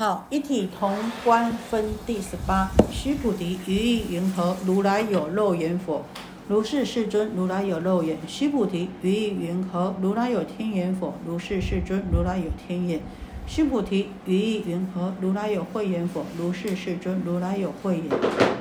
[0.00, 2.70] 好，一体同观分第十八。
[2.90, 4.56] 须菩提，于意云何？
[4.64, 6.06] 如来有肉眼否？
[6.48, 8.16] 如是世尊，如来有肉眼。
[8.26, 9.94] 须菩提，于意云何？
[10.00, 11.12] 如来有天眼否？
[11.26, 13.02] 如是世尊，如来有天眼。
[13.46, 15.12] 须菩提，于意云何？
[15.20, 16.24] 如来有慧眼否？
[16.38, 18.04] 如是世尊，如来有慧眼。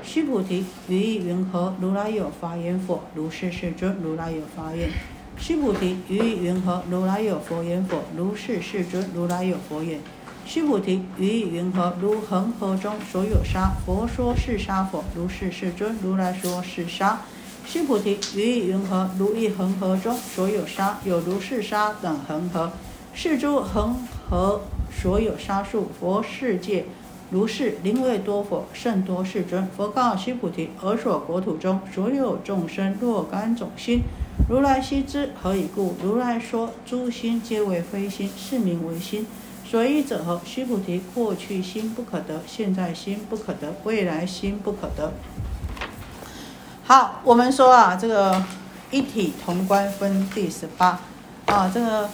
[0.03, 1.73] 须菩提，于意云何？
[1.79, 2.99] 如来有法眼否？
[3.15, 4.89] 如是世尊，如来有法眼。
[5.37, 6.83] 须菩提，于意云何？
[6.91, 7.99] 如来有佛眼否？
[8.17, 10.01] 如是世尊，如来有佛眼。
[10.49, 11.93] 须菩提，于意云何？
[12.01, 15.03] 如恒河中所有沙，佛说是沙否？
[15.15, 17.21] 如是世尊，如来说是沙。
[17.67, 19.11] 须菩提，于意云何？
[19.19, 22.71] 如一恒河中所有沙，有如是沙等恒河。
[23.13, 23.95] 是诸恒
[24.27, 26.85] 河所有沙数，佛世界
[27.29, 28.65] 如是，灵位多否？
[28.73, 29.67] 甚多世尊。
[29.77, 34.01] 佛告须菩提：尔所国土中所有众生若干种心，
[34.49, 35.29] 如来悉知。
[35.39, 35.95] 何以故？
[36.03, 39.27] 如来说诸心皆为非心，是名为心。
[39.69, 40.41] 所以者何？
[40.43, 45.13] 须菩提，过去心不可得，现在心不可得，未来心不可得。
[46.83, 48.43] 好，我们说啊，这个
[48.89, 51.01] 一体同观分第十八
[51.45, 52.09] 啊，这个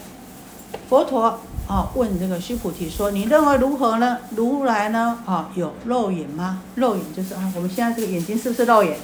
[0.90, 4.18] 佛陀啊问这个须菩提说：“你认为如何呢？
[4.32, 6.62] 如来呢啊有肉眼吗？
[6.76, 8.98] 肉眼就是啊，我们现在这个眼睛是不是肉眼？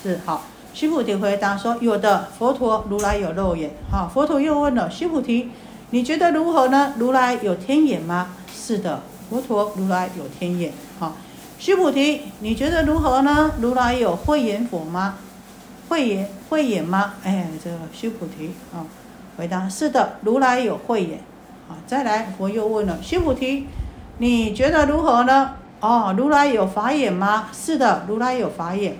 [0.00, 0.44] 是好。
[0.72, 2.28] 须菩提回答说：有的。
[2.38, 3.72] 佛陀如来有肉眼。
[3.90, 5.50] 好，佛陀又问了须菩提。
[5.94, 6.92] 你觉得如何呢？
[6.98, 8.30] 如来有天眼吗？
[8.52, 9.00] 是的，
[9.30, 10.72] 佛陀如来有天眼。
[10.98, 11.14] 好，
[11.56, 13.52] 须菩提，你觉得如何呢？
[13.60, 15.14] 如来有慧眼否吗？
[15.88, 17.14] 慧眼，慧眼吗？
[17.22, 18.82] 哎，这个须菩提啊，
[19.36, 21.20] 回答是的，如来有慧眼。
[21.68, 23.68] 好，再来，佛又问了须菩提，
[24.18, 25.52] 你觉得如何呢？
[25.78, 27.50] 哦，如来有法眼吗？
[27.52, 28.96] 是的，如来有法眼。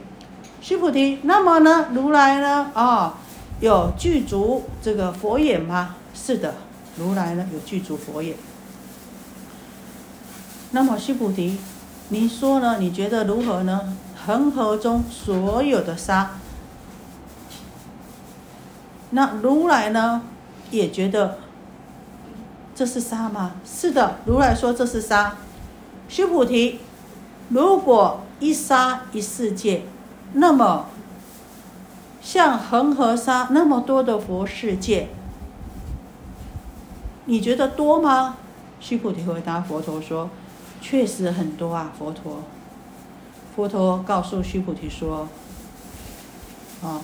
[0.61, 1.87] 须菩提，那么呢？
[1.93, 2.71] 如来呢？
[2.73, 3.19] 啊，
[3.59, 5.97] 有具足这个佛眼吗？
[6.15, 6.55] 是的。
[6.97, 8.37] 如来呢有具足佛眼，
[10.71, 11.59] 那么须菩提，
[12.09, 12.79] 你说呢？
[12.79, 13.97] 你觉得如何呢？
[14.27, 16.33] 恒河中所有的沙，
[19.11, 20.23] 那如来呢
[20.71, 21.39] 也觉得
[22.75, 23.57] 这是沙吗？
[23.65, 25.37] 是的，如来说这是沙。
[26.09, 26.81] 须菩提，
[27.49, 29.83] 如果一沙一世界，
[30.35, 30.87] 那么
[32.23, 35.09] 像恒河沙那么多的佛世界。
[37.27, 38.37] 你觉得多吗？
[38.81, 40.29] 须菩提回答佛陀说
[40.83, 42.43] ：“确实很多啊，佛陀。”
[43.57, 45.27] 佛陀告诉须菩提说
[46.85, 47.01] ：“啊，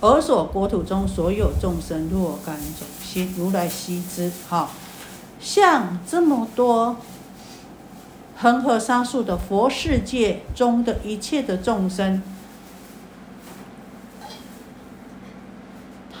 [0.00, 4.32] 尔所国土中所有众生若干种心，如来悉知。
[4.48, 4.70] 哈，
[5.38, 6.96] 像这么多
[8.38, 12.22] 恒河沙数的佛世界中的一切的众生。”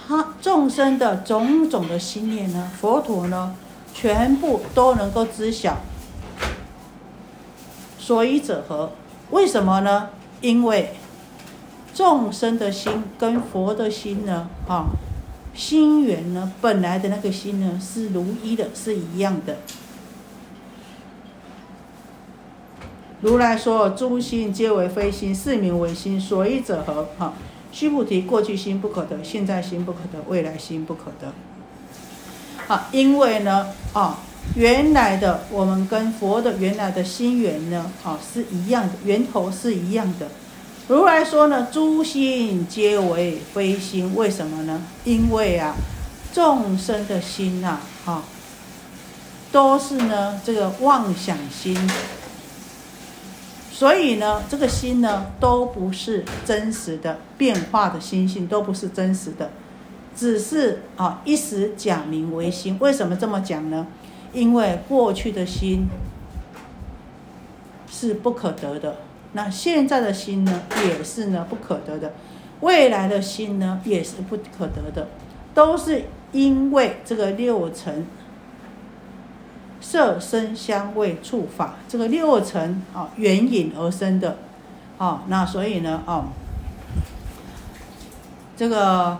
[0.06, 3.54] 他众生的种种的心念呢，佛陀呢，
[3.92, 5.78] 全部都能够知晓。
[7.98, 8.92] 所以者何？
[9.30, 10.10] 为什么呢？
[10.40, 10.94] 因为
[11.92, 14.86] 众生的心跟佛的心呢，啊，
[15.52, 19.56] 心缘呢，本来的那个心呢，是如一的，是一样的。
[23.22, 26.20] 如来说：诸心皆为非心，是名为心。
[26.20, 27.08] 所以者何？
[27.18, 27.32] 哈。
[27.72, 31.32] 须菩提，过去心不可得，现在心不可得，未来心不可得。
[32.68, 34.18] 啊，因为呢，啊，
[34.54, 40.28] 原来的我们跟佛的原来的心缘呢，啊，是一样的，源头是一样的。
[40.88, 44.82] 如来说呢，诸心皆为非心，为什么呢？
[45.04, 45.74] 因为啊，
[46.32, 48.22] 众生的心呐，啊，
[49.52, 51.76] 都是呢这个妄想心。
[53.76, 59.50] 所以呢，这个心呢，都不是真实的变化的心性，都不是真实的，
[60.16, 62.78] 只是啊一时假名为心。
[62.80, 63.86] 为什么这么讲呢？
[64.32, 65.88] 因为过去的心
[67.86, 68.96] 是不可得的，
[69.34, 72.14] 那现在的心呢，也是呢不可得的，
[72.60, 75.06] 未来的心呢，也是不可得的，
[75.52, 78.06] 都是因为这个六尘。
[79.80, 84.38] 色声香味触法，这个六尘啊，缘引而生的，
[84.98, 86.24] 啊，那所以呢，啊，
[88.56, 89.18] 这个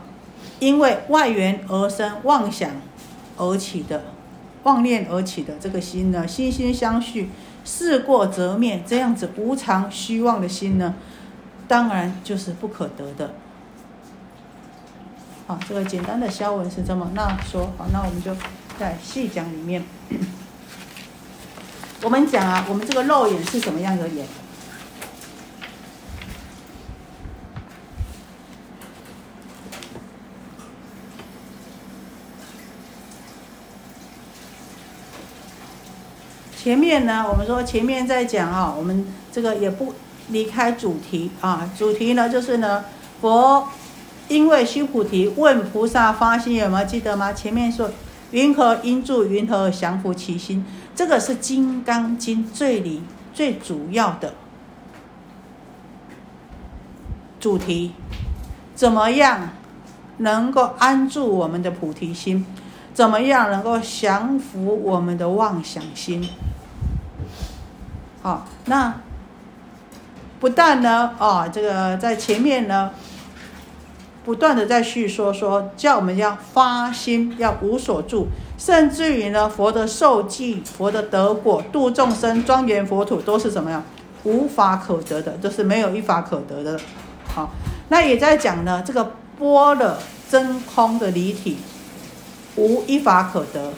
[0.58, 2.70] 因为外缘而生妄想
[3.36, 4.02] 而起的，
[4.62, 7.30] 妄念而起的这个心呢，心心相续，
[7.64, 10.94] 事过则灭，这样子无常虚妄的心呢，
[11.68, 13.34] 当然就是不可得的。
[15.46, 18.34] 好，这个简单的消文是这么那说，好，那我们就
[18.78, 19.84] 在细讲里面。
[22.06, 24.24] 我们讲啊，我们这个肉眼是什么样的眼？
[36.56, 39.92] 前面呢，我们说前面在讲啊，我们这个也不
[40.28, 41.68] 离开主题啊。
[41.76, 42.84] 主题呢，就是呢，
[43.20, 43.68] 佛
[44.28, 47.32] 因为须菩提问菩萨发心有没有记得吗？
[47.32, 47.90] 前面说
[48.30, 50.64] 云何因著云何降伏其心。
[50.96, 53.02] 这个是《金刚经》最里
[53.34, 54.32] 最主要的
[57.38, 57.92] 主题，
[58.74, 59.50] 怎么样
[60.16, 62.46] 能够安住我们的菩提心？
[62.94, 66.26] 怎么样能够降服我们的妄想心？
[68.22, 68.94] 好，那
[70.40, 72.90] 不但呢，啊，这个在前面呢，
[74.26, 78.26] 不断的在叙说说，叫我们要发心，要无所住，
[78.58, 83.82] 甚至于呢，佛的受记、佛的得果、度众生、庄严佛土，都是什么呀？
[84.24, 86.80] 无法可得的，就是没有一法可得的。
[87.32, 87.50] 好，
[87.88, 91.56] 那也在讲呢，这个波的真空的离体。
[92.58, 93.70] 无一法可得，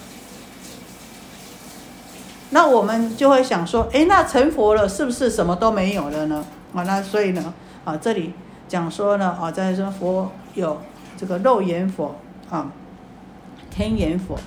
[2.50, 6.44] 那我们就会想说，哎，那成佛了，是不是什么都没有了呢？
[6.72, 7.52] 啊，那所以呢，
[7.84, 8.32] 啊，这里
[8.68, 10.76] 讲说呢，啊，在说佛有
[11.16, 12.14] 这个肉眼佛
[12.50, 12.70] 啊，
[13.70, 14.38] 天眼佛、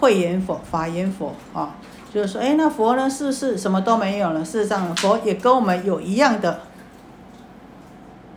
[0.00, 1.74] 慧眼佛、法眼佛啊，
[2.12, 4.42] 就是说，哎，那佛呢，是不是什么都没有了？
[4.42, 6.60] 事实上，佛也跟我们有一样的。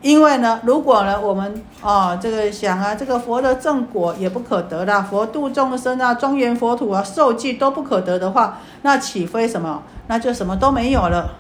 [0.01, 9.83] 因为呢，如果呢，我们啊，这个想啊，这个佛的正果也不可得啦，佛度众生啊，庄严佛土啊，受记都不可得的话，那岂非什么？
[10.07, 11.35] 那就什么都没有了，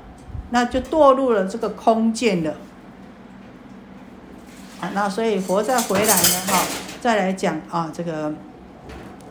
[0.49, 2.53] 那就堕入了这个空见了。
[4.81, 6.63] 啊，那所以佛再回来呢，哈，
[7.01, 8.33] 再来讲啊，这个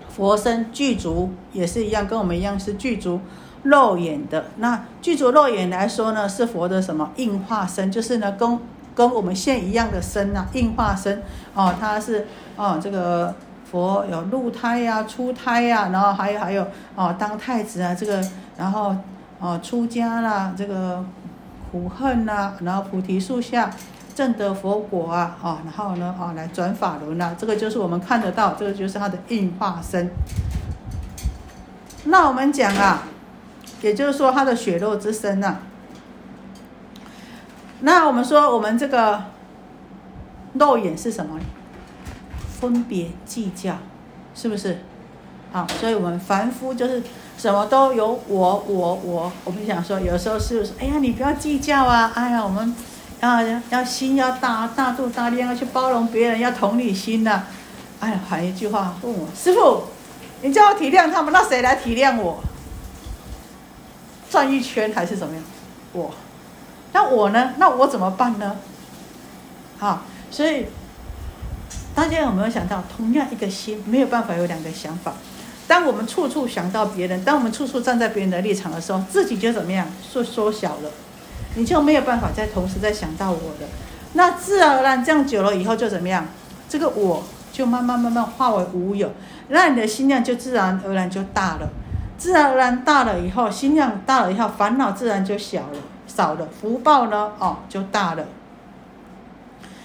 [0.09, 3.21] 佛身具足也是一样，跟我们一样是具足
[3.63, 4.45] 肉眼的。
[4.57, 7.91] 那具足肉眼来说呢，是佛的什么应化身？
[7.91, 8.59] 就是呢，跟
[8.95, 11.23] 跟我们现一样的身呐，应化身
[11.55, 13.35] 哦，它是哦，这个
[13.71, 18.23] 佛有入胎呀、出胎呀，然后还有还有哦，当太子啊，这个
[18.57, 18.95] 然后
[19.39, 21.03] 哦出家啦，这个
[21.71, 23.71] 苦恨呐，然后菩提树下
[24.19, 30.11] 正得佛果啊，哦，然后呢哦来转法轮呐，这个就是我们看得到，这个就是它的应化身。
[32.07, 33.05] 那我们讲啊，
[33.81, 35.59] 也就是说它的血肉之身呐。
[37.83, 39.23] 那我们说，我们这个
[40.55, 41.39] 肉眼是什么？
[42.61, 43.77] 分别计较，
[44.35, 44.79] 是不是？
[45.53, 47.01] 啊，所以我们凡夫就是
[47.39, 49.33] 什么都有我我我。
[49.45, 50.73] 我们想说，有时候是是？
[50.81, 52.11] 哎呀，你不要计较啊！
[52.17, 52.75] 哎呀，我们
[53.21, 57.45] 要要心要大大度大量，要去包容别人，要同理心呐。
[58.01, 59.85] 哎还，一句话问我师傅，
[60.43, 62.41] 你叫我体谅他们，那谁来体谅我？
[64.31, 65.43] 转一圈还是怎么样？
[65.93, 66.15] 我。
[66.93, 67.55] 那我呢？
[67.57, 68.57] 那我怎么办呢？
[69.79, 70.67] 好，所以
[71.95, 75.13] 大家有没有想到，同样一个心没有办法有两个想法。
[75.67, 80.91] 当我们处处想到别人，当我们处处站在别人的立场的时候，自己就怎么样缩缩小了，
[81.59, 83.67] 你就没有办法在同时再想到我的。
[84.13, 86.25] 那自然而然这样久了以后就怎么样？
[86.69, 87.23] 这个我
[87.53, 89.11] 就慢慢慢慢化为无有，
[89.49, 91.69] 那你的心量就自然而然就大了。
[92.17, 95.79] 自然而然大了以后，心量大了以后，烦恼自然就小了。
[96.07, 98.25] 少了福报呢，哦，就大了。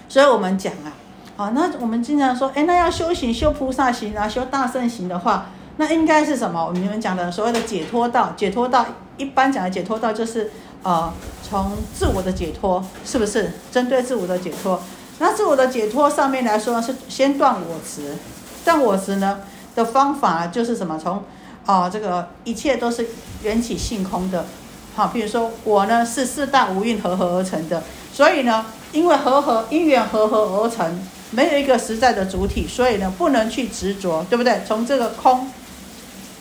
[0.08, 0.90] 所以我们讲啊，
[1.38, 6.65] 啊，那我们经常说，哎，那要修行修菩萨行啊，修大圣行的话，那应该是什么？
[6.65, 8.86] 我们讲的所谓的解脱道，解脱道
[9.18, 10.50] 一般讲的解脱道就是
[10.84, 13.54] 呃，从自我的解脱，是不是？
[13.72, 14.82] 针对自我的解脱，
[15.20, 18.18] 那自我的解脱上面来说是先断我执，
[18.66, 19.40] 断我执呢
[19.75, 21.00] 的方法就是什么？
[21.02, 21.24] 从
[21.66, 23.08] 啊，这个一切都是
[23.44, 24.46] 缘起性空的。
[24.94, 27.82] 好，比如说我呢是四大无蕴合合而成的，
[28.13, 31.00] 所以呢，因为合合因缘合合而成，
[31.32, 34.62] 没有一个实在的主体，所以呢不能去执着，对不对？
[34.68, 35.50] 从这个空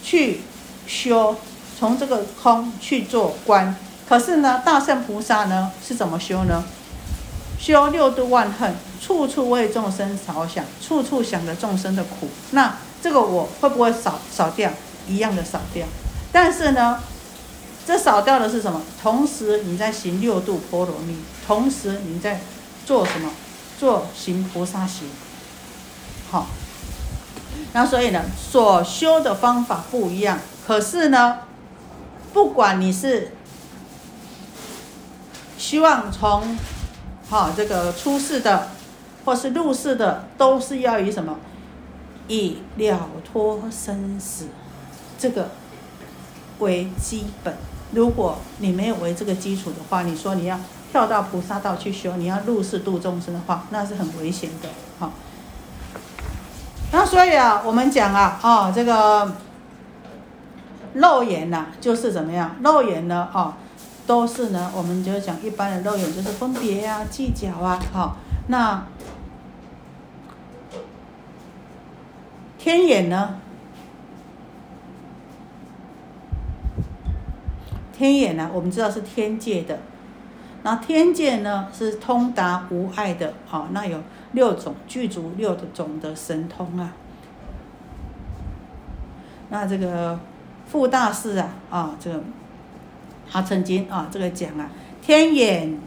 [0.03, 0.41] 去
[0.89, 1.37] 修，
[1.79, 3.77] 从这个空去做观。
[4.13, 6.63] 可是呢，大圣菩萨呢是怎么修呢？
[7.59, 12.29] 修六度万恨，处处为众生着想，处处想着众生的苦。
[12.51, 14.71] 那这个我会不会少少掉？
[15.09, 15.87] 一样的少掉。
[16.31, 17.01] 但是呢？
[17.87, 18.83] 这少掉的是什么？
[19.03, 21.17] 同时你在行六度波罗蜜，
[21.47, 22.43] 同时你在
[22.85, 23.31] 做什么？
[23.81, 25.09] 做行菩萨行。
[26.31, 26.49] 好，
[27.73, 30.39] 那所以呢，所修的方法不一样。
[30.67, 31.39] 可是呢，
[32.35, 33.33] 不管你是
[35.63, 36.59] 希望从
[37.31, 38.71] 好这个出世的，
[39.25, 41.39] 或是入世的，都是要以什么？
[42.27, 44.49] 以了脱生死
[45.17, 45.51] 这个
[46.59, 47.55] 为基本。
[47.93, 50.59] 如果你没有为这个基础的话，你说你要
[50.91, 54.69] 跳到菩萨道去修，你要入世度众生的话，那是很危险的。
[54.99, 55.13] 好，
[56.91, 59.37] 那所以啊，我们讲啊，哦，这个
[60.95, 62.57] 肉眼呐，就是怎么样？
[62.65, 63.55] 肉眼呢，哦，
[64.07, 68.17] 都是呢，我们就是讲一般的肉眼，就是分别啊、计较啊，好，
[68.49, 68.87] 那
[72.59, 73.37] 天眼呢？
[77.93, 79.79] 天眼呢，我们知道是天界的，
[80.65, 84.01] 那天界呢是通达无碍的，好，那有
[84.33, 86.93] 六种具足六的种的神通啊。
[89.51, 90.19] 那这个
[90.67, 92.21] 傅大师啊，啊，这个
[93.31, 95.79] 他曾经啊，这个讲啊，天眼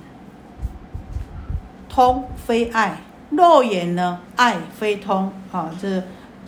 [1.87, 2.97] 通非爱，
[3.29, 6.03] 肉眼呢爱非通，啊，这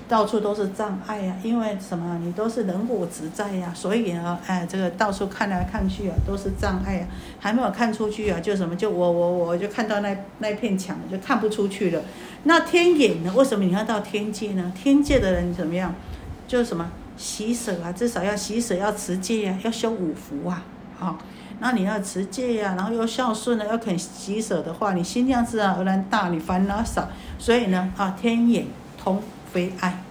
[0.07, 1.35] 到处都是障碍呀。
[1.43, 2.19] 因为什么？
[2.23, 7.07] 你都是人我执在呀，所以呢，哎，这个到处看来看去啊，都是障碍啊，
[7.39, 8.75] 还没有看出去啊，就什么？
[8.75, 12.01] 就我我我就看到那那片墙，就看不出去了。
[12.43, 13.33] 那天眼呢？
[13.35, 14.71] 为什么你要到天界呢？
[14.75, 15.93] 天界的人怎么样？
[16.47, 16.89] 就是什么？
[17.17, 20.63] 洗舍啊，至少要洗舍，要持戒呀，要修五福啊，
[20.99, 21.17] 好，
[21.59, 28.65] 那你要持戒呀，然后又孝顺呢，要肯洗舍的话，你心量自然而然大，你烦恼少，所以呢，啊，天眼
[28.97, 30.03] 通非爱，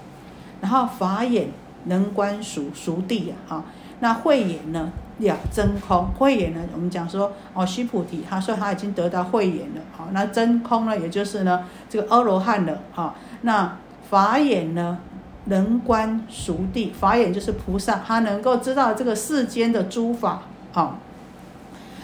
[0.61, 1.49] 然后法眼
[1.85, 3.65] 能观熟熟地啊，哈，
[4.01, 13.77] 那慧眼呢了真空，慧眼呢，我们讲说哦，须菩提，他说他已经得到慧眼了，好，那真空呢，也就是呢这个阿罗汉了，哈，那
[14.09, 14.99] 法眼呢？
[15.49, 20.43] 能观熟地，法眼就是菩萨，他能够知道这个世间的诸法，
[20.77, 20.99] 好。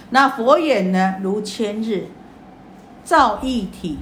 [0.08, 2.06] 那佛眼呢，如千日
[3.04, 3.98] 照一体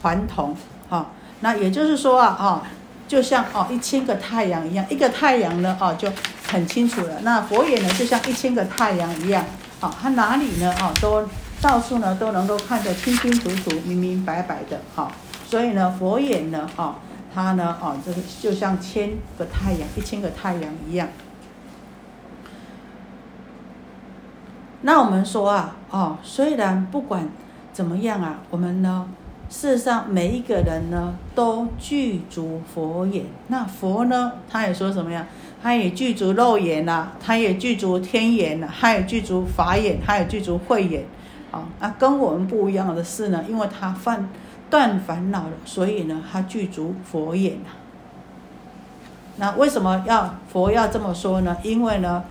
[0.00, 0.56] 还同，
[0.88, 1.10] 好。
[1.40, 2.62] 那也就是说啊，哦，
[3.08, 6.08] 就像哦一千个太阳一样，一个太阳呢，哦就
[6.46, 7.18] 很清楚了。
[7.22, 9.44] 那佛眼呢，就像一千个太阳一样，
[9.80, 11.28] 好，它哪里呢，哦都
[11.60, 15.10] 到处呢都能够看得清清楚楚、明明白白的，好。
[15.48, 16.94] 所以呢，佛眼呢，哦。
[17.34, 21.08] 它呢，哦，这个就像千个太阳，一千个太阳一样。
[24.82, 27.28] 那我们说啊，哦，虽然不管
[27.72, 29.08] 怎么样啊，我们呢，
[29.48, 33.24] 事实上每一个人呢，都具足佛眼。
[33.48, 35.26] 那佛呢，他也说什么呀？
[35.62, 41.04] 他也具足肉眼呐，他也具足天眼呐，他也具足法眼，他也具足慧眼。
[41.50, 44.28] 啊，那跟我们不一样的是呢，因为他犯。
[44.70, 47.68] 断烦恼了，所以呢，他具足佛眼呐。
[49.36, 51.54] 那为什么要佛要这么说呢？
[51.62, 52.24] 因为呢，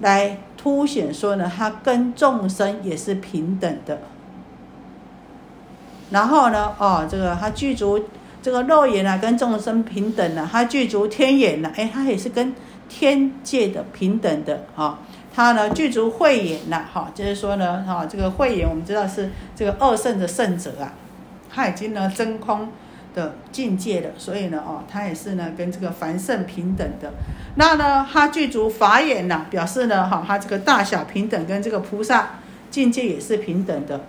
[0.00, 3.98] 来凸显说呢，他跟众生也是平等的。
[6.10, 8.04] 然后呢，哦，这个他具足
[8.42, 12.54] 这个肉眼啊，跟众生平等的；他具足天眼呢，哎，他也是跟
[12.90, 14.98] 天界的平等的啊。
[15.34, 20.92] 他呢，具足慧眼呐，哈，就是说呢，哈，这个慧眼我们知道是这个二圣的圣者啊。
[21.48, 22.68] 他已经呢真空
[23.14, 27.12] 的境界的，所以呢，哦，他也是呢跟这个凡圣平等的。
[27.56, 32.40] 那呢，他具足法眼呐，表示呢，哈，他这个大小平等，跟这个菩萨
[32.70, 34.00] 境界也是平等的。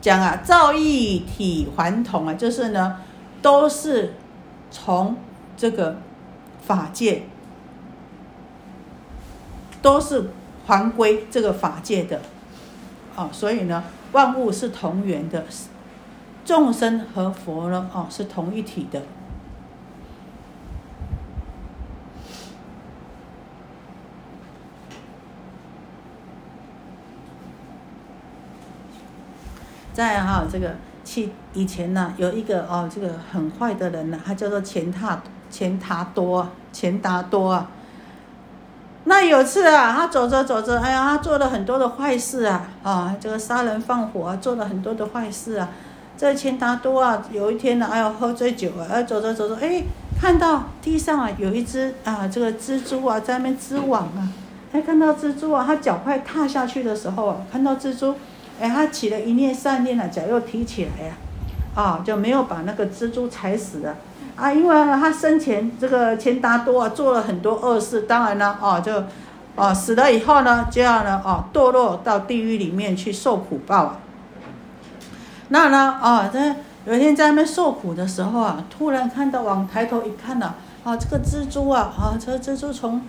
[0.00, 3.00] 讲啊，造一体还同啊，就是呢，
[3.42, 4.14] 都是
[4.70, 5.16] 从
[5.56, 5.98] 这个
[6.64, 7.22] 法界，
[9.82, 10.30] 都是
[10.66, 12.20] 还归这个法界的。
[13.16, 13.82] 哦，所以呢，
[14.12, 15.44] 万物是同源的，
[16.44, 19.02] 众生和佛呢，哦，是同一体的。
[29.92, 37.70] 在哈这个去以前呢，有一个哦，这个很坏的人呢，他叫做钱塔钱达多钱达多啊。
[39.08, 45.70] 那有次啊，他走着走着，哎呀，他做了很多的坏事啊，啊，这个杀人放火啊，做了很多的坏事啊。
[46.18, 49.82] 这钱达多啊，有一天呢，哎呦，喝醉酒啊，哎，走着走着，哎，
[50.20, 54.28] 看到地上啊有一只啊，这个蜘蛛啊在那边织网啊，
[54.72, 58.14] 哎，看到蜘蛛啊，他脚快踏下去的时候啊，看到蜘蛛，
[58.60, 61.14] 哎，他起了一念善念啊，脚又提起来呀，
[61.74, 63.94] 啊，就没有把那个蜘蛛踩死了。
[64.38, 69.02] 啊，因为他生前这个钱达多啊，做了很多恶事，当然呢，哦，就，
[69.56, 73.98] 哦，死了以后呢，就要呢，哦，堕落到地狱里面去受苦报啊。
[75.48, 76.38] 那呢，哦，这
[76.86, 80.54] 有一天在那边受苦的时候啊，突然看到往抬头一看呢，
[80.84, 83.02] 啊，这个蜘蛛啊，啊，这个蜘蛛从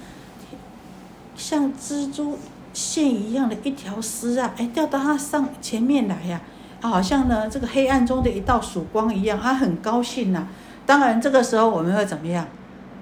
[1.35, 2.39] 像蜘蛛
[2.73, 6.41] 线一样的一条丝啊，哎，掉到他上前面来呀，
[6.81, 10.47] 啊，好像呢这个黑暗中的一道曙光一样，他很高兴呐。
[10.89, 12.43] 当然，这个时候我们会怎么样？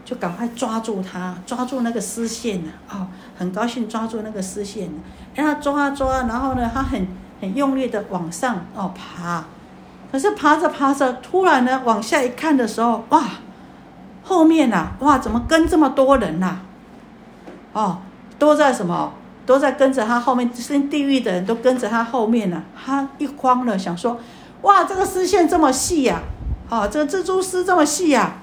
[0.03, 2.72] 就赶快抓住它，抓住那个丝线呢？
[2.91, 4.89] 哦，很高兴抓住那个丝线，
[5.34, 7.08] 让它抓啊抓，然后呢，它很
[7.39, 9.46] 很用力的往上哦爬。
[10.12, 13.24] 可是爬着爬着，突然呢，往下一看的时候，哇，
[14.22, 16.60] 后面呐，哇，怎么跟这么多人呐？
[17.72, 18.00] 哦，
[18.38, 19.13] 都在什么？
[19.46, 22.63] 都在跟着他后面，升地狱的人都跟着他后面呢。
[22.75, 24.20] 他一慌了，想说：
[24.63, 26.22] 哇，这个丝线这么细呀！
[26.69, 28.36] 哦，这蜘蛛丝这么细呀！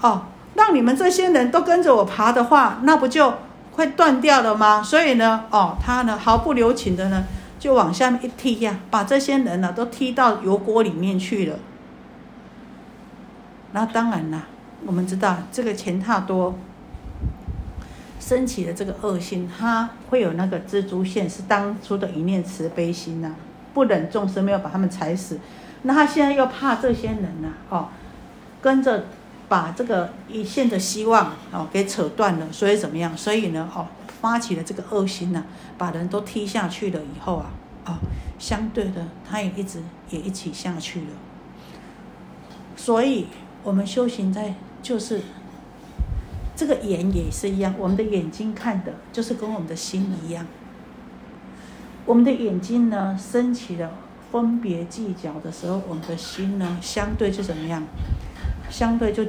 [0.00, 0.22] 哦，
[0.54, 3.34] 让你们这些人都跟着我爬的话，那不就
[3.72, 4.82] 会断掉了吗？
[4.82, 7.24] 所以呢，哦，他呢毫不留情的呢，
[7.58, 11.58] 就往下面一踢呀，把这些人呢都踢到油锅里面去了。
[13.72, 14.44] 那当然啦，
[14.86, 16.54] 我们知道这个钱太多。
[18.18, 23.32] 升起的这个恶心，它会有那个蜘蛛线，是当初的一念慈悲心呐，
[23.72, 25.38] 不忍众生没有把他们踩死，
[25.82, 27.88] 那他现在又怕这些人呐，哦，
[28.60, 29.06] 跟着
[29.48, 33.16] 把这个一线的希望哦给扯断了，所以怎么样？
[33.16, 33.86] 所以呢，哦，
[34.20, 35.44] 发起了这个恶心呐，
[35.78, 37.50] 把人都踢下去了以后啊，
[37.86, 37.94] 哦，
[38.38, 41.06] 相对的，他也一直也一起下去了。
[42.76, 43.26] 所以
[43.62, 45.22] 我们修行在就是。
[46.58, 50.46] 这个眼也是一样，我们的眼睛看的，就是跟我们的心一样。
[52.06, 53.90] 我们的眼睛呢，升起了
[54.36, 57.82] 分别计较的时候，我们的心呢，相对就怎么样？
[58.68, 59.24] 相对就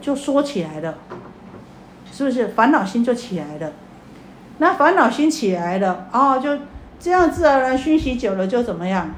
[0.00, 0.98] 就缩起来了，
[2.10, 2.48] 是不是？
[2.48, 3.70] 烦恼心就起来了。
[4.58, 6.58] 那烦恼心起来了，哦，就
[6.98, 9.10] 这样自然而然熏习久了，就怎么样？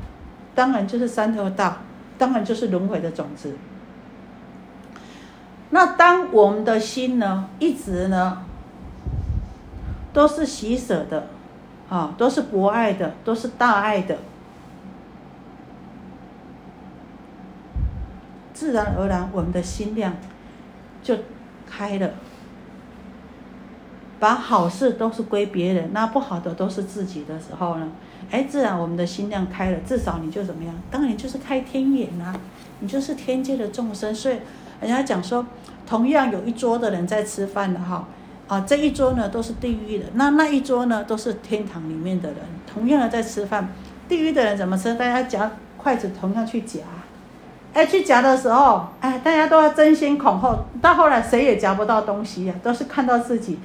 [0.54, 1.78] 当然就是三头道，
[2.18, 3.56] 当然就是轮回的种子。
[5.70, 8.44] 那当我们的心呢，一直呢，
[10.12, 11.28] 都是喜舍的，
[11.88, 14.18] 啊，都是博爱的，都是大爱的，
[18.60, 20.12] 自然而然我们的心量
[21.02, 21.16] 就
[21.66, 22.10] 开了，
[24.18, 27.88] 把好事都是归别人，那不好的都是自己的时候呢，
[28.30, 30.74] 哎，自然我们的心量开了，至少你就怎么样？
[30.90, 32.34] 当然就是开天眼呐，
[32.80, 34.36] 你就是天界的众生，所以。
[34.82, 35.46] 人家讲说，
[35.86, 38.06] 同样有一桌的人在吃饭的哈，
[38.46, 43.68] 啊，这一桌呢都是地狱的，那那一桌呢都是天堂里面的人，同样的在吃饭，
[44.06, 44.94] 地狱的人怎么吃？
[44.96, 46.80] 大家夹筷子同样去夹，
[47.72, 53.58] 哎，去夹的时候，哎，大家都要争先恐后，到后来谁也夹不到东西呀，都是看到自己。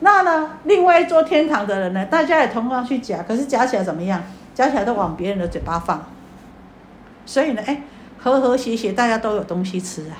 [0.00, 4.22] 那呢，另外一座天堂的人呢，大家也同样去夹，可是夹起来怎么样？
[4.54, 6.04] 夹起来都往别人的嘴巴放，
[7.24, 7.82] 所以呢，哎，
[8.18, 10.16] 和和谐谐，大家都有东西吃啊。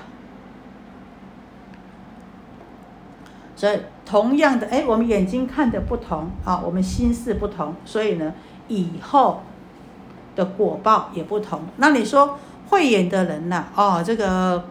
[3.55, 8.33] 所以，同样的，哎，我们眼睛看的不同啊，我们心事不同，所以呢，
[8.69, 9.43] 以后
[10.35, 11.61] 的果报也不同。
[11.77, 12.39] 那你说
[12.71, 14.65] 慧眼的人呐，哦，这个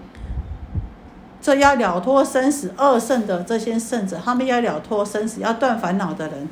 [1.41, 6.49] 这要了脱生死二圣的这些圣者，他们要了脱生死、要断烦恼的人，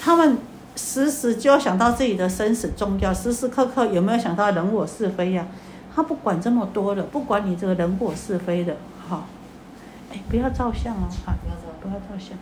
[0.00, 0.38] 他们
[0.76, 5.46] 时时就要想到自己的生死重要，时时刻刻有没有想到人我是非呀？
[5.94, 8.76] 他不管这么多的，不管你这个人我是非的，
[9.08, 9.24] 哈。
[10.12, 11.08] 哎，不要照相哦！
[11.26, 12.36] 啊，不要照，不要照相。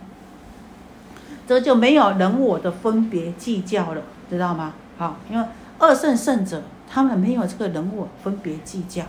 [1.47, 4.75] 这就没有人我的分别计较了，知道吗？
[4.99, 5.45] 好，因为
[5.79, 9.05] 二圣圣者他们没有这个人我分别计较。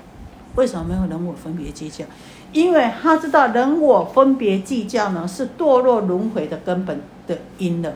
[0.56, 2.06] 为什么没有人我分别计较？
[2.54, 7.94] 因为他知道人我分别计较呢，是堕落轮回的根本的因了。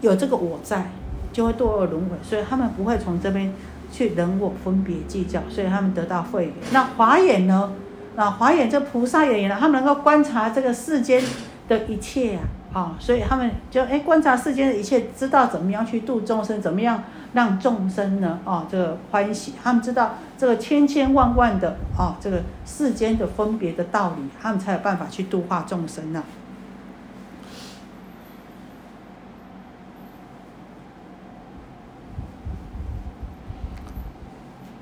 [0.00, 0.90] 有这个我在，
[1.32, 3.52] 就会堕落轮回，所以他们不会从这边
[3.90, 6.52] 去人我分别计较，所以他们得到慧眼。
[6.70, 7.72] 那华眼呢？
[8.14, 11.20] 那华眼这菩萨眼呢，他们能够观察这个世间
[11.68, 12.40] 的一切呀，
[12.72, 19.54] 啊，所以他们就哎观察世间的一切，知道怎么样去度众生，怎么样让众生呢，啊，这个欢喜。
[19.62, 26.22] 他们知道这个千千万万的啊，这个世间的分别的道理，他们才有办法去度化众生呢。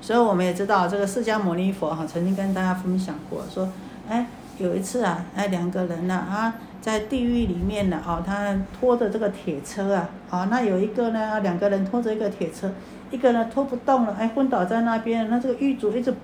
[0.01, 3.67] 所以我们也知道，这个释迦牟尼佛哈曾经跟大家分享过，说，
[4.07, 4.27] 哎，
[4.59, 6.53] 有一次啊，哎两个人呢啊，
[6.85, 12.69] 在地狱里面呢，哦，他拖着这个铁车啊，啊，那有一个呢，两个人拖着一个铁车，
[13.09, 16.17] 一个呢拖不动了，哎，昏倒在那边，那这个狱主一直不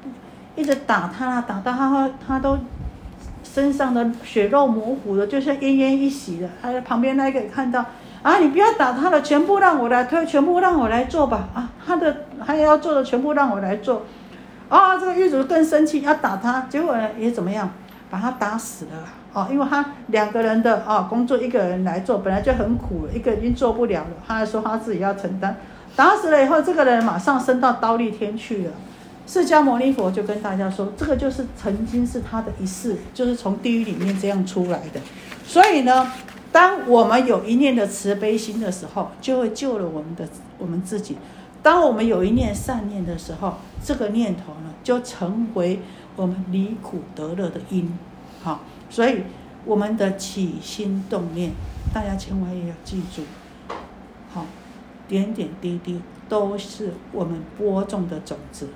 [0.55, 2.59] 一直打他，打到他他都
[3.43, 7.83] 身上的血肉模糊的，就像奄奄一息的，还哎，旁边那个看到。
[8.23, 8.37] 啊！
[8.37, 11.49] 你不要打他了，全部让我来推，全部让我来做吧！
[11.55, 14.03] 啊，他的还要做的全部让我来做。
[14.69, 17.67] 啊，这个狱主更生气，要打他，结果呢也怎么样，
[18.11, 18.91] 把他打死了。
[19.33, 25.55] 哦，因为他两个人的啊工作，一个人来做本来就很苦，一个已经做不了了，他还说他自己要承担。
[25.95, 28.71] 打死了以后，这个人马上升到刀立天去了。
[29.25, 34.99] 释迦牟尼佛就跟大家说，这个就是曾经是他的一世，就是从地狱里面这样出来的。
[35.45, 36.11] 所以呢。
[36.53, 41.15] 当我们有一念的慈悲心的时候，就会救了我们的我们自己。
[41.63, 45.79] 当我们有一念善念的时候，这个念头呢，就成为
[46.21, 47.91] 我们离苦得乐的因。
[48.43, 49.23] 好，所以
[49.65, 51.49] 我们的起心动念，
[51.91, 53.23] 大家千万也要记住。
[54.31, 54.45] 好，
[55.07, 58.69] 点点滴滴都是我们播种的种子。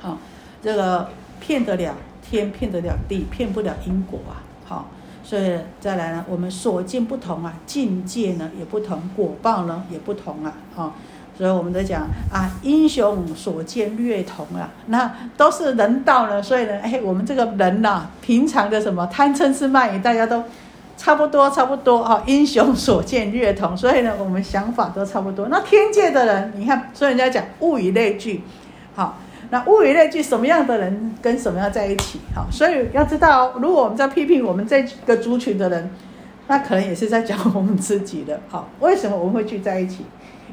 [0.00, 0.16] 好，
[0.62, 4.40] 这个骗得了天，骗得了地，骗不了因果啊。
[4.64, 4.86] 好，
[5.22, 10.54] 所以再来呢，我们所见不同啊，境界呢也不同，果报呢也不同啊。
[10.74, 10.94] 好。
[11.38, 16.42] 所以我们在讲啊，英雄所见略同啊，那都是人道呢。
[16.42, 20.42] 所以呢，哎，我们这个人呐，平常的什么贪嗔痴慢疑，大家都
[20.96, 22.20] 差不多，差不多啊。
[22.26, 25.46] 英雄所见略同，所以呢，我们想法都差不多。
[25.46, 28.42] 那天界的人，你看，所以人家讲物以类聚，
[28.96, 29.16] 好，
[29.50, 32.18] 那物以类聚，什么样的人跟什么样在一起？
[32.34, 35.88] 好，所以要知道，如果我们在批评我们这个族群的人，
[36.48, 38.40] 那可能也是在讲我们自己的。
[38.48, 40.04] 好，为什么我们会聚在一起？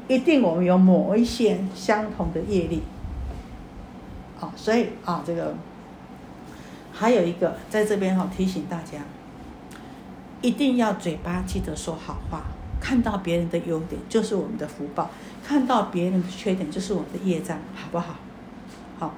[0.08, 2.82] 一定我们有某一些相同的业力，
[4.38, 5.54] 好，所以啊，这个
[6.92, 9.00] 还有一个在这边哈提醒大家，
[10.42, 12.44] 一定要嘴巴记得说好话，
[12.80, 15.10] 看到别人的优点就是我们的福报，
[15.44, 18.14] 看到别人的缺点就是我们的业障，好不好？
[18.98, 19.14] 好，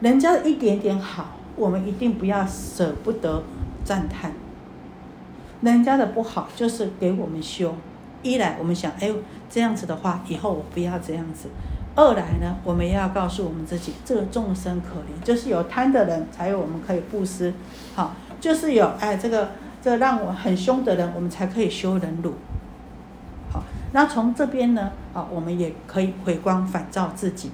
[0.00, 3.42] 人家的一点点好，我们一定不要舍不得
[3.84, 4.32] 赞叹；
[5.62, 7.74] 人家的不好，就是给我们修。
[8.24, 9.12] 一来我们想，哎，
[9.48, 11.48] 这样子的话，以后我不要这样子；
[11.94, 17.52] 二来呢，我们要告诉我们自己，这个众生可怜，就是有贪的人才有我们可以布施，
[17.94, 19.50] 好，就是有哎这个
[19.82, 22.34] 这让我很凶的人，我们才可以修忍辱。
[23.52, 27.50] 好，那从这边呢，啊，我们也可以回光返照自己。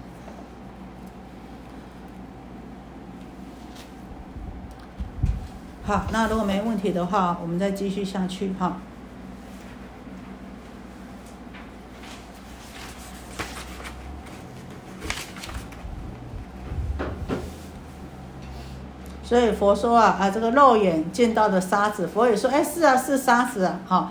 [5.82, 8.78] 好，那如果没问题的话，我们再继续下去哈。
[19.30, 24.10] 所以佛说啊啊，这个肉眼见到的沙子，佛也说，哎，是啊，是沙子啊，哈。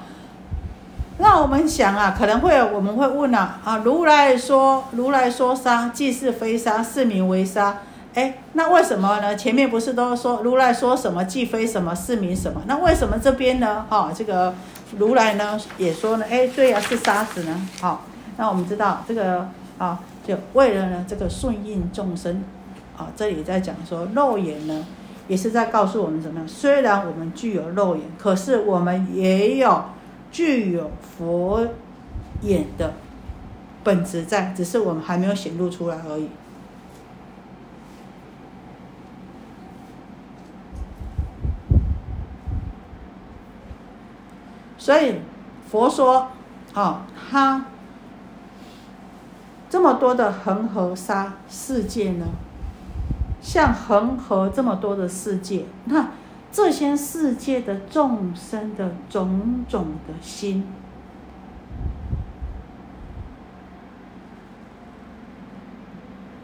[1.18, 7.80] 那我们想啊，可能会我们会问啊，啊，如来说，如来说沙，即是非沙，是名为沙。
[8.14, 9.36] 哎，那为什么呢？
[9.36, 12.62] 前面不是都说如来说什么，即非什么，是名什么？
[12.66, 13.86] 那为什么这边呢？
[13.90, 14.56] 哈，这个
[14.98, 17.68] 如来呢也说呢，哎，对呀，是沙子呢。
[17.82, 18.06] 好，
[18.38, 22.42] 那我们知道这个啊，就为了呢这个顺应众生，
[22.98, 24.86] 啊，这里在讲说肉眼呢。
[25.30, 26.48] 也是在告诉我们怎么样？
[26.48, 29.86] 虽然我们具有肉眼，可是我们也有
[30.32, 31.66] 具有佛
[32.42, 32.96] 眼的
[33.84, 36.30] 本质在，只是我们还没有显露出来而已。
[44.80, 45.22] 所以
[45.70, 46.30] 佛说，
[46.74, 47.66] 啊，他
[49.70, 52.26] 这么多的恒河沙世界呢？
[53.42, 56.12] 像恒河这么多的世界，那
[56.52, 60.68] 这些世界的众生的种种的心，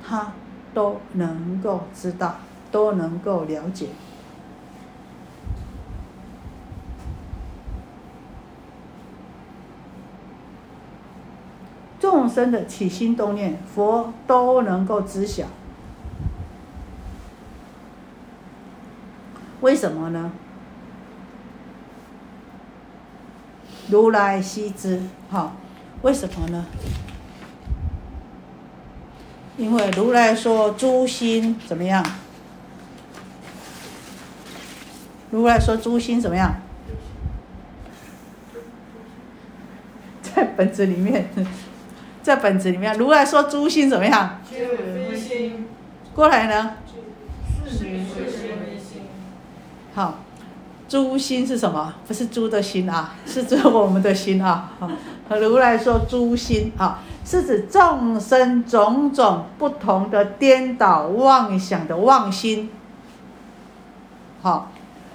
[0.07, 0.33] 他
[0.73, 2.35] 都能够知道，
[2.71, 3.89] 都能够了解。
[11.99, 15.45] 众生的起心动念，佛都能够知晓。
[19.65, 20.31] 为什么呢？
[23.89, 25.01] 如来悉知，
[25.31, 25.53] 哈，
[26.03, 26.63] 为什么呢？
[29.57, 32.05] 因为如来说诸心怎么样？
[35.31, 36.57] 如来说诸心怎么样？
[40.21, 41.27] 在本子里面，
[42.21, 44.39] 在本子里面，如来说诸心怎么样？
[46.13, 46.75] 过来呢？
[49.95, 50.15] 好，
[50.89, 51.93] 诸心是什么？
[52.05, 54.69] 不是猪的心啊，是指我们的心啊。
[54.77, 54.89] 好，
[55.39, 62.69] 如来说诸心啊，是指众生种种不同的颠倒妄想的妄心。
[64.41, 64.69] 好，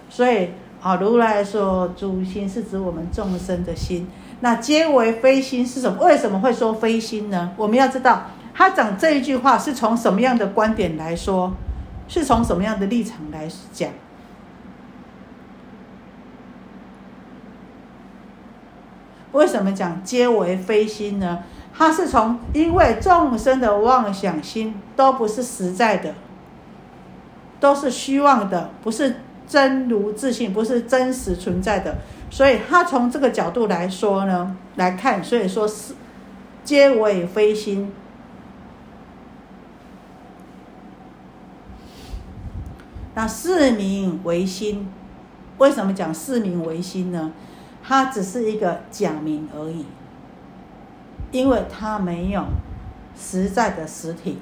[0.09, 0.49] 所以
[0.81, 4.09] 好，如来说诸心是指我们众生的心。
[4.41, 6.03] 那皆为非心是什么？
[6.03, 7.53] 为什么会说非心呢？
[7.59, 8.23] 我们要知道，
[8.55, 11.53] 他讲这一句话是从什么样的观点来说，
[12.09, 13.91] 是从什么样的立场来讲？
[19.33, 21.45] 为什么讲皆为非心呢？
[21.73, 26.15] 它是从因为众生的妄想心都不是实在的，
[27.59, 29.17] 都是虚妄的，不是
[29.49, 31.99] 真如自信，不是真实存在的。
[32.31, 35.95] 所以他从这个角度来说呢，来看，所以说是
[36.65, 37.93] 皆为非心。
[43.15, 44.89] 那四名为心，
[45.59, 47.33] 为什么讲四名为心呢？
[47.91, 49.85] 它只是一个假名而已，
[51.33, 52.45] 因为它没有
[53.19, 54.39] 实在的实体。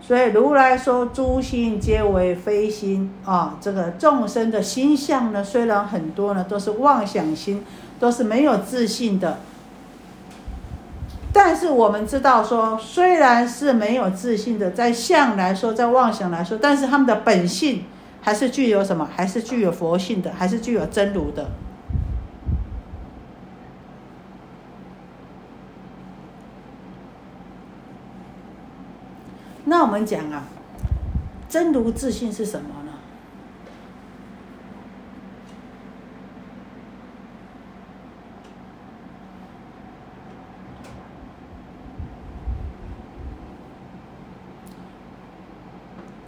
[0.00, 7.62] 所以如来说诸心皆为非心啊，这个众生的心相呢，虽然很多呢，都是妄想心，
[8.00, 9.40] 都是没有自信的。
[11.36, 17.86] 但是我们知道说，虽然是没有自信的，在相来说，在妄想来说，但是他们的本性
[18.20, 19.08] 还是具有什么？
[19.16, 21.50] 还是具有佛性的，还是具有真如的。
[29.64, 30.44] 那我们讲啊，
[31.48, 32.92] 真如自信是什么呢？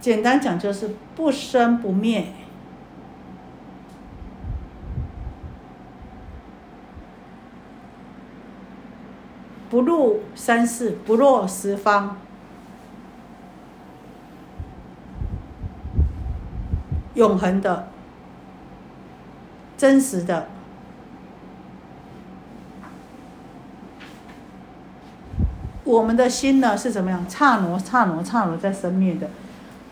[0.07, 2.27] 简单讲就是不生不灭，
[9.69, 12.15] 不入三世，不落十方。
[17.15, 17.89] 永恒的、
[19.77, 20.47] 真实的，
[25.83, 27.29] 我们的心呢是怎么样？
[27.29, 29.29] 刹那、刹那、刹那在生灭的，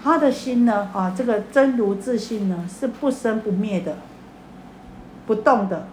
[0.05, 3.97] 他的心呢啊，这个真如自信呢是不生不灭的、
[5.25, 5.87] 不动的。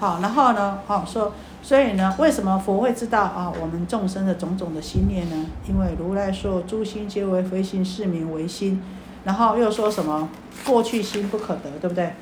[0.00, 1.34] 好，然后呢，好说。
[1.60, 3.52] 所以呢，为什么佛会知道啊？
[3.60, 5.44] 我们众生的种种的心念呢？
[5.68, 8.82] 因为如来说诸心皆为非心，是名为心。
[9.24, 10.30] 然后又说什么
[10.64, 12.14] 过去心不可得，对不对？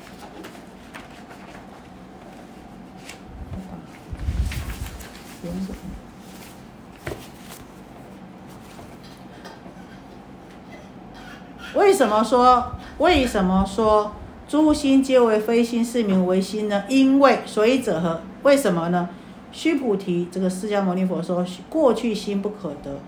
[11.75, 14.11] 为什么说为什么说
[14.47, 16.83] 诸心皆为非心，是名为心呢？
[16.87, 18.21] 因为所以者何？
[18.43, 19.09] 为什么呢？
[19.51, 22.99] 须菩提，这个释迦牟尼佛说：过去心不可得，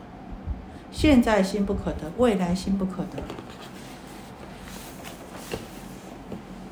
[0.92, 3.22] 现在心不可得，未来心不可得。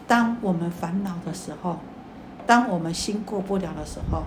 [0.08, 1.78] 当我们烦恼的时候，
[2.48, 4.24] 当我们心过不了的时候，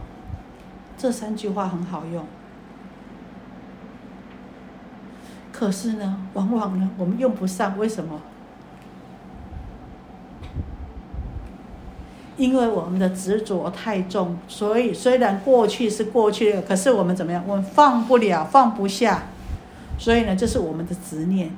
[0.96, 2.24] 这三句话很好用。
[5.60, 8.18] 可是呢，往往呢，我们用不上，为什么？
[12.38, 17.44] 因为我们的执着太重，所以虽然过去是过去的，可是我们怎么样？
[17.46, 19.24] 我们放不了，放不下，
[19.98, 21.50] 所以呢，这是我们的执念。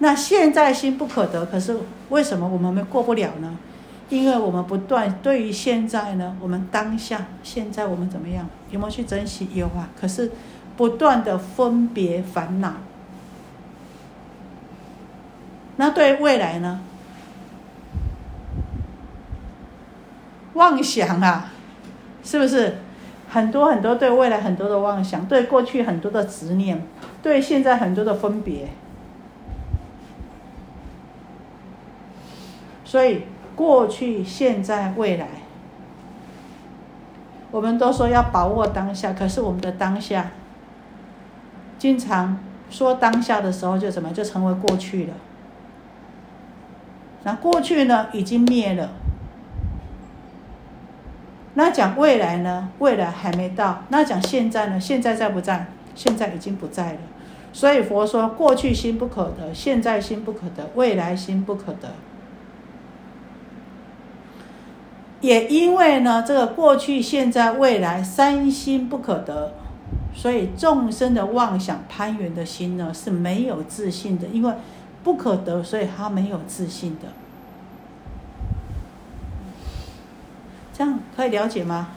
[0.00, 1.78] 那现在心不可得，可是
[2.10, 3.56] 为什么我们没过不了呢？
[4.10, 8.46] 因为我们不断对于现在呢，我们当下现在我们怎么样？
[8.70, 9.48] 有没有去珍惜？
[9.54, 10.30] 有啊，可是
[10.76, 12.74] 不断的分别烦恼。
[15.76, 16.80] 那对未来呢？
[20.54, 21.50] 妄想啊，
[22.24, 22.78] 是不是
[23.28, 26.82] 很多很多对未来很多的妄想，对过去很多的执念，
[27.22, 28.68] 对现在很多的分别。
[32.86, 35.26] 所以过去、现在、未来，
[37.50, 40.30] 我们都说要把握当下，可是我们的当下，
[41.78, 42.38] 经常
[42.70, 45.14] 说当下的时候就怎么就成为过去了。
[47.26, 48.88] 那过去呢，已经灭了。
[51.54, 52.68] 那讲未来呢？
[52.78, 53.82] 未来还没到。
[53.88, 54.78] 那讲现在呢？
[54.78, 55.66] 现在在不在？
[55.96, 56.98] 现在已经不在了。
[57.52, 61.94] 所以佛说：过去心不可得，现在心不可得，未来心不可得。
[65.20, 69.54] 也因为呢，这个过去、现在、未来三心不可得，
[70.14, 74.54] 所以众生的妄想攀缘的心呢是没有自信的，因为
[75.06, 77.06] 不可得，所以他没有自信的。
[80.76, 81.90] 这样可以了解吗？